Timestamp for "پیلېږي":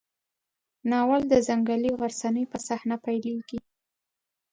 3.05-3.59